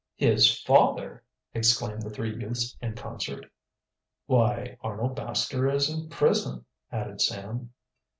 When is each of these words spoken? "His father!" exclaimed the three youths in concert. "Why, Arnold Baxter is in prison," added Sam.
"His 0.15 0.59
father!" 0.63 1.23
exclaimed 1.53 2.01
the 2.01 2.09
three 2.09 2.35
youths 2.35 2.75
in 2.81 2.95
concert. 2.95 3.45
"Why, 4.25 4.75
Arnold 4.81 5.15
Baxter 5.15 5.69
is 5.69 5.91
in 5.91 6.09
prison," 6.09 6.65
added 6.91 7.21
Sam. 7.21 7.69